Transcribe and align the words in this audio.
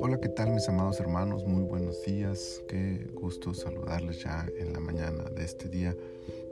Hola, 0.00 0.20
¿qué 0.22 0.28
tal 0.28 0.52
mis 0.52 0.68
amados 0.68 1.00
hermanos? 1.00 1.44
Muy 1.44 1.64
buenos 1.64 2.04
días. 2.04 2.62
Qué 2.68 3.04
gusto 3.14 3.52
saludarles 3.52 4.22
ya 4.22 4.46
en 4.60 4.72
la 4.72 4.78
mañana 4.78 5.24
de 5.30 5.42
este 5.42 5.68
día, 5.68 5.96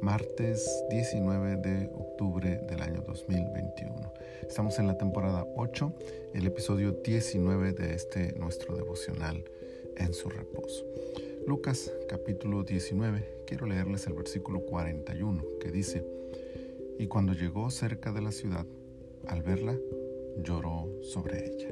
martes 0.01 0.69
19 0.91 1.59
de 1.59 1.87
octubre 1.95 2.61
del 2.69 2.83
año 2.83 3.03
2021. 3.07 4.13
Estamos 4.49 4.81
en 4.81 4.89
la 4.89 4.99
temporada 4.99 5.47
8, 5.55 5.93
el 6.35 6.45
episodio 6.49 6.91
19 6.91 7.73
de 7.73 7.95
este 7.95 8.33
nuestro 8.33 8.75
devocional 8.75 9.45
en 9.97 10.13
su 10.13 10.29
reposo. 10.29 10.85
Lucas 11.47 11.93
capítulo 12.09 12.65
19, 12.65 13.45
quiero 13.47 13.67
leerles 13.67 14.09
el 14.09 14.15
versículo 14.15 14.63
41 14.63 15.45
que 15.61 15.71
dice, 15.71 16.05
y 16.99 17.07
cuando 17.07 17.33
llegó 17.33 17.71
cerca 17.71 18.11
de 18.11 18.23
la 18.23 18.33
ciudad, 18.33 18.67
al 19.29 19.43
verla, 19.43 19.77
lloró 20.39 20.89
sobre 21.03 21.47
ella. 21.47 21.69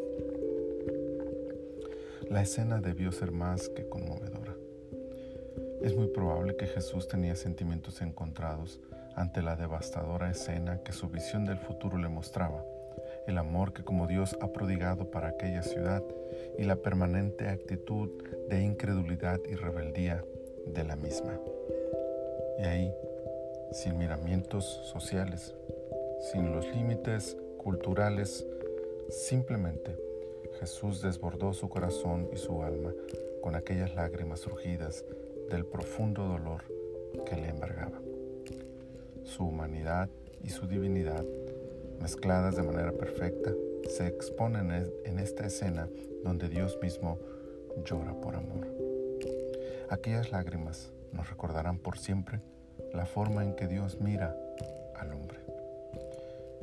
La 2.29 2.43
escena 2.43 2.81
debió 2.81 3.11
ser 3.13 3.33
más 3.33 3.69
que 3.69 3.89
conmovedora. 3.89 4.55
Es 5.83 5.97
muy 5.97 6.09
probable 6.09 6.57
que 6.57 6.67
Jesús 6.67 7.09
tenía 7.09 7.35
sentimientos 7.35 8.03
encontrados 8.03 8.81
ante 9.17 9.43
la 9.43 9.57
devastadora 9.57 10.31
escena 10.31 10.83
que 10.83 10.93
su 10.93 11.09
visión 11.09 11.45
del 11.45 11.59
futuro 11.59 11.99
le 11.99 12.09
mostraba, 12.09 12.65
el 13.27 13.39
amor 13.39 13.73
que 13.73 13.83
como 13.83 14.07
Dios 14.07 14.37
ha 14.41 14.53
prodigado 14.53 15.11
para 15.11 15.29
aquella 15.29 15.63
ciudad 15.63 16.03
y 16.59 16.65
la 16.65 16.77
permanente 16.77 17.49
actitud 17.49 18.11
de 18.49 18.63
incredulidad 18.63 19.41
y 19.49 19.55
rebeldía 19.55 20.25
de 20.67 20.85
la 20.85 20.97
misma. 20.97 21.39
Y 22.59 22.63
ahí, 22.63 22.95
sin 23.73 23.99
miramientos 23.99 24.65
sociales, 24.93 25.55
sin 26.33 26.53
los 26.53 26.67
límites 26.75 27.37
culturales, 27.59 28.47
simplemente 29.09 29.97
Jesús 30.59 31.03
desbordó 31.03 31.53
su 31.53 31.69
corazón 31.69 32.29
y 32.33 32.37
su 32.37 32.63
alma 32.63 32.93
con 33.43 33.55
aquellas 33.55 33.95
lágrimas 33.95 34.41
surgidas 34.41 35.05
del 35.51 35.65
profundo 35.65 36.27
dolor 36.27 36.63
que 37.27 37.37
le 37.37 37.49
embargaba. 37.49 38.01
Su 39.25 39.47
humanidad 39.47 40.09
y 40.45 40.51
su 40.51 40.67
divinidad, 40.67 41.25
mezcladas 42.01 42.57
de 42.57 42.63
manera 42.63 42.93
perfecta, 42.93 43.53
se 43.89 44.07
exponen 44.07 44.93
en 45.05 45.19
esta 45.19 45.47
escena 45.47 45.89
donde 46.23 46.49
Dios 46.49 46.79
mismo 46.83 47.19
llora 47.85 48.15
por 48.21 48.37
amor. 48.37 48.67
Aquellas 49.89 50.31
lágrimas 50.31 50.93
nos 51.13 51.29
recordarán 51.29 51.79
por 51.79 51.99
siempre 51.99 52.41
la 52.93 53.07
forma 53.07 53.45
en 53.45 53.55
que 53.55 53.67
Dios 53.67 53.99
mira. 54.01 54.37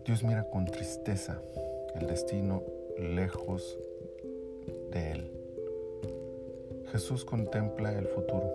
Dios 0.07 0.23
mira 0.23 0.45
con 0.45 0.63
tristeza 0.63 1.41
el 1.93 2.07
destino 2.07 2.63
lejos 2.97 3.77
de 4.89 5.11
Él. 5.11 5.31
Jesús 6.93 7.25
contempla 7.25 7.91
el 7.91 8.07
futuro, 8.07 8.49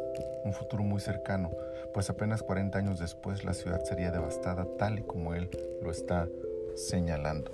un 0.47 0.55
futuro 0.55 0.83
muy 0.83 0.99
cercano, 0.99 1.51
pues 1.93 2.09
apenas 2.09 2.43
40 2.43 2.79
años 2.79 2.99
después 2.99 3.45
la 3.45 3.53
ciudad 3.53 3.85
sería 3.85 4.11
devastada 4.11 4.67
tal 4.79 5.01
y 5.01 5.03
como 5.03 5.35
Él 5.35 5.51
lo 5.83 5.91
está 5.91 6.27
señalando. 6.75 7.53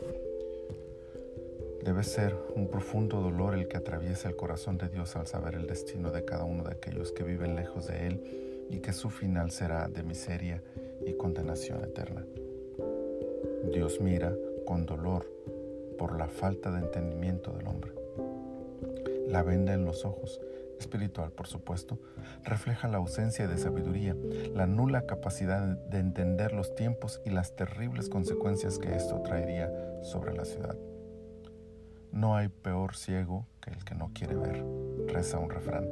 Debe 1.83 2.05
ser 2.05 2.37
un 2.55 2.69
profundo 2.69 3.21
dolor 3.21 3.55
el 3.55 3.67
que 3.67 3.79
atraviesa 3.79 4.29
el 4.29 4.37
corazón 4.37 4.79
de 4.79 4.89
Dios 4.89 5.17
al 5.17 5.27
saber 5.27 5.57
el 5.57 5.67
destino 5.67 6.13
de 6.13 6.25
cada 6.25 6.45
uno 6.45 6.63
de 6.63 6.71
aquellos 6.71 7.11
que 7.11 7.25
viven 7.25 7.57
lejos 7.57 7.89
de 7.89 8.07
Él 8.07 8.67
y 8.71 8.79
que 8.79 8.93
su 8.93 9.11
final 9.11 9.51
será 9.51 9.89
de 9.89 10.05
miseria 10.05 10.63
y 11.05 11.15
condenación 11.15 11.83
eterna. 11.83 12.25
Dios 13.65 14.01
mira 14.01 14.33
con 14.67 14.87
dolor 14.87 15.27
por 15.99 16.17
la 16.17 16.29
falta 16.29 16.71
de 16.71 16.79
entendimiento 16.79 17.53
del 17.53 17.67
hombre. 17.67 17.93
La 19.27 19.43
venda 19.43 19.75
en 19.75 19.85
los 19.85 20.05
ojos, 20.05 20.41
espiritual 20.79 21.33
por 21.33 21.49
supuesto, 21.49 21.99
refleja 22.45 22.89
la 22.89 22.99
ausencia 22.99 23.49
de 23.49 23.59
sabiduría, 23.59 24.17
la 24.55 24.67
nula 24.67 25.07
capacidad 25.07 25.77
de 25.77 25.99
entender 25.99 26.53
los 26.53 26.75
tiempos 26.75 27.21
y 27.27 27.31
las 27.31 27.57
terribles 27.57 28.09
consecuencias 28.09 28.79
que 28.79 28.95
esto 28.95 29.21
traería 29.23 29.71
sobre 30.03 30.35
la 30.35 30.45
ciudad. 30.45 30.77
No 32.13 32.37
hay 32.37 32.49
peor 32.49 32.97
ciego 32.97 33.47
que 33.61 33.71
el 33.71 33.85
que 33.85 33.95
no 33.95 34.13
quiere 34.15 34.37
ver, 34.37 34.65
reza 35.09 35.39
un 35.39 35.51
refrán, 35.51 35.87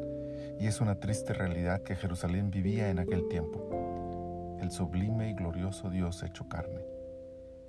y 0.58 0.66
es 0.66 0.80
una 0.80 0.98
triste 1.00 1.34
realidad 1.34 1.82
que 1.82 1.96
Jerusalén 1.96 2.50
vivía 2.50 2.88
en 2.88 3.00
aquel 3.00 3.28
tiempo, 3.28 4.56
el 4.62 4.70
sublime 4.70 5.30
y 5.30 5.34
glorioso 5.34 5.90
Dios 5.90 6.22
hecho 6.22 6.48
carne, 6.48 6.95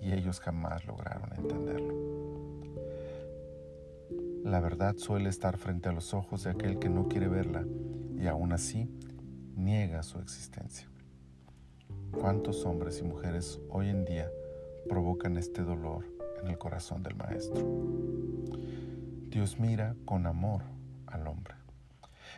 y 0.02 0.13
ellos 0.13 0.40
jamás 0.40 0.85
lograron 0.85 1.34
entenderlo. 1.38 1.94
La 4.44 4.62
verdad 4.62 4.96
suele 4.97 5.30
estar 5.30 5.58
frente 5.58 5.90
a 5.90 5.91
los 5.91 6.13
ojos 6.13 6.44
de 6.44 6.52
aquel 6.52 6.80
que 6.80 6.90
no 6.90 7.08
quiere 7.08 7.28
verla 7.28 7.66
y 8.18 8.28
aún 8.28 8.53
así 8.53 8.90
niega 9.56 10.03
su 10.03 10.19
existencia. 10.19 10.88
¿Cuántos 12.12 12.66
hombres 12.66 13.00
y 13.00 13.03
mujeres 13.03 13.59
hoy 13.69 13.90
en 13.90 14.06
día 14.06 14.31
provocan 14.88 15.38
este 15.38 15.63
dolor 15.63 16.06
en 16.41 16.47
el 16.47 16.58
corazón 16.58 17.03
del 17.03 17.16
Maestro? 17.16 17.66
Dios 19.29 19.59
mira 19.59 19.96
con 20.06 20.25
amor 20.25 20.64
al 21.08 21.28
hombre. 21.28 21.56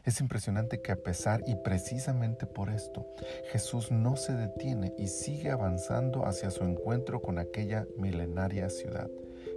Es 0.06 0.22
impresionante 0.22 0.82
que 0.82 0.92
a 0.92 0.96
pesar 0.96 1.44
y 1.46 1.56
precisamente 1.56 2.46
por 2.46 2.70
esto, 2.70 3.06
Jesús 3.52 3.92
no 3.92 4.16
se 4.16 4.34
detiene 4.34 4.94
y 4.98 5.08
sigue 5.08 5.52
avanzando 5.52 6.26
hacia 6.26 6.52
su 6.52 6.64
encuentro 6.64 7.22
con 7.22 7.40
aquella 7.40 7.86
milenaria 7.98 8.70
ciudad. 8.70 9.10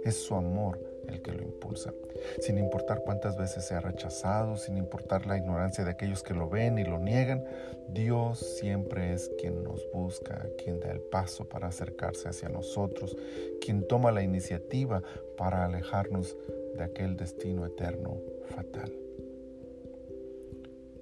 Es 0.03 0.21
su 0.21 0.35
amor 0.35 0.79
el 1.07 1.21
que 1.21 1.31
lo 1.31 1.43
impulsa. 1.43 1.93
Sin 2.39 2.57
importar 2.57 3.01
cuántas 3.03 3.37
veces 3.37 3.65
sea 3.65 3.81
rechazado, 3.81 4.57
sin 4.57 4.77
importar 4.77 5.25
la 5.25 5.37
ignorancia 5.37 5.83
de 5.83 5.91
aquellos 5.91 6.23
que 6.23 6.33
lo 6.33 6.49
ven 6.49 6.77
y 6.77 6.83
lo 6.83 6.99
niegan, 6.99 7.43
Dios 7.89 8.39
siempre 8.59 9.13
es 9.13 9.29
quien 9.39 9.63
nos 9.63 9.85
busca, 9.93 10.45
quien 10.63 10.79
da 10.79 10.91
el 10.91 11.01
paso 11.01 11.47
para 11.47 11.67
acercarse 11.67 12.29
hacia 12.29 12.49
nosotros, 12.49 13.15
quien 13.61 13.87
toma 13.87 14.11
la 14.11 14.23
iniciativa 14.23 15.01
para 15.37 15.65
alejarnos 15.65 16.35
de 16.75 16.83
aquel 16.83 17.17
destino 17.17 17.65
eterno 17.65 18.17
fatal. 18.55 19.02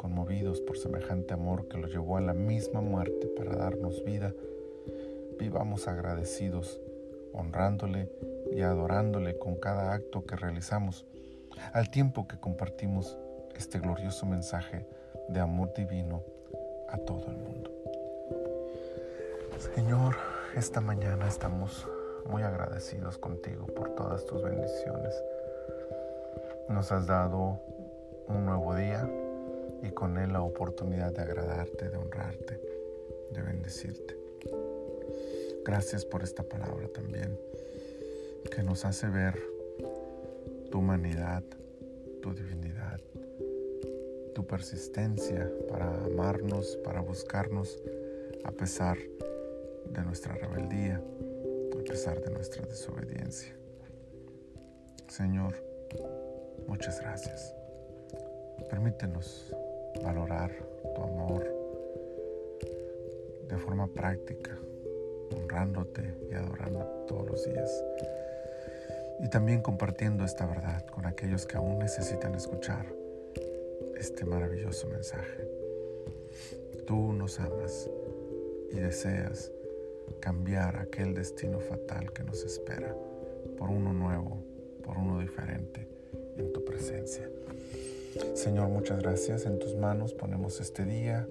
Conmovidos 0.02 0.62
por 0.62 0.80
semejante 0.80 1.36
amor 1.36 1.68
que 1.68 1.78
lo 1.78 1.88
llevó 1.88 2.18
a 2.18 2.22
la 2.22 2.34
misma 2.34 2.82
muerte 2.82 3.28
para 3.38 3.56
darnos 3.56 4.04
vida, 4.04 4.34
vivamos 5.38 5.88
agradecidos, 5.88 6.82
honrándole 7.34 8.10
y 8.52 8.64
adorándole 8.64 9.38
con 9.38 9.58
cada 9.58 9.94
acto 9.94 10.26
que 10.26 10.36
realizamos, 10.36 11.06
al 11.72 11.92
tiempo 11.92 12.28
que 12.28 12.40
compartimos 12.40 13.16
este 13.56 13.78
glorioso 13.78 14.26
mensaje 14.26 14.88
de 15.30 15.40
amor 15.40 15.72
divino 15.76 16.24
a 16.90 16.98
todo 16.98 17.28
el 17.28 17.38
mundo. 17.38 17.70
Señor, 19.76 20.16
esta 20.56 20.82
mañana 20.82 21.28
estamos 21.28 21.88
muy 22.26 22.42
agradecidos 22.42 23.20
contigo 23.20 23.68
por 23.68 23.94
todas 23.94 24.26
tus 24.26 24.42
bendiciones. 24.42 25.14
Nos 26.70 26.92
has 26.92 27.06
dado 27.06 27.60
un 28.28 28.48
nuevo 28.48 28.74
día 28.74 29.08
y 29.82 29.92
con 29.92 30.18
él 30.18 30.34
la 30.34 30.42
oportunidad 30.42 31.12
de 31.12 31.22
agradarte, 31.22 31.90
de 31.90 31.98
honrarte, 31.98 32.60
de 33.32 33.42
bendecirte. 33.42 34.18
Gracias 35.64 36.06
por 36.06 36.24
esta 36.24 36.44
palabra 36.44 36.88
también 36.88 37.38
que 38.50 38.64
nos 38.64 38.86
hace 38.86 39.08
ver 39.08 39.40
tu 40.70 40.80
humanidad, 40.80 41.44
tu 42.22 42.34
divinidad, 42.34 43.00
tu 44.34 44.46
persistencia 44.46 45.52
para 45.70 45.86
amarnos, 46.06 46.78
para 46.84 47.02
buscarnos 47.02 47.82
a 48.44 48.52
pesar 48.52 48.98
de 49.86 50.04
nuestra 50.04 50.34
rebeldía, 50.34 51.02
a 51.80 51.84
pesar 51.84 52.22
de 52.22 52.32
nuestra 52.32 52.66
desobediencia. 52.66 53.56
Señor, 55.08 55.56
muchas 56.68 57.00
gracias. 57.02 57.54
Permítenos 58.70 59.54
valorar 60.04 60.52
tu 60.96 61.02
amor 61.02 61.44
de 63.48 63.58
forma 63.58 63.88
práctica, 63.88 64.58
honrándote 65.36 66.14
y 66.30 66.34
adorando 66.34 67.06
todos 67.08 67.28
los 67.28 67.46
días 67.46 67.84
y 69.22 69.30
también 69.30 69.62
compartiendo 69.62 70.26
esta 70.26 70.46
verdad 70.46 70.86
con 70.88 71.06
aquellos 71.06 71.46
que 71.46 71.58
aún 71.58 71.78
necesitan 71.80 72.34
escuchar 72.34 72.86
este 73.96 74.26
maravilloso 74.26 74.88
mensaje. 74.88 75.48
Tú 76.88 77.14
nos 77.14 77.40
amas 77.40 77.88
y 78.72 78.80
deseas 78.80 79.52
cambiar 80.20 80.78
aquel 80.78 81.14
destino 81.14 81.60
fatal 81.60 82.12
que 82.12 82.24
nos 82.24 82.44
espera 82.44 82.96
por 83.58 83.70
uno 83.70 83.94
nuevo, 83.94 84.44
por 84.84 84.98
uno 84.98 85.20
diferente 85.20 85.88
en 86.38 86.52
tu 86.52 86.66
presencia. 86.66 87.30
Señor, 88.34 88.70
muchas 88.70 89.00
gracias. 89.00 89.46
En 89.46 89.60
tus 89.60 89.76
manos 89.76 90.14
ponemos 90.14 90.60
este 90.60 90.86
día. 90.86 91.28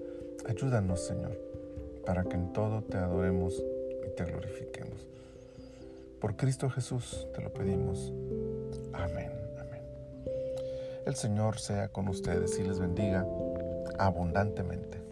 Ayúdanos, 0.47 1.05
Señor, 1.05 1.37
para 2.05 2.23
que 2.23 2.35
en 2.35 2.53
todo 2.53 2.81
te 2.83 2.97
adoremos 2.97 3.61
y 4.05 4.15
te 4.15 4.25
glorifiquemos. 4.25 5.07
Por 6.19 6.35
Cristo 6.35 6.69
Jesús 6.69 7.27
te 7.33 7.41
lo 7.41 7.51
pedimos. 7.51 8.11
Amén, 8.93 9.31
amén. 9.59 9.81
El 11.05 11.15
Señor 11.15 11.59
sea 11.59 11.89
con 11.89 12.07
ustedes 12.07 12.57
y 12.59 12.63
les 12.63 12.79
bendiga 12.79 13.25
abundantemente. 13.97 15.10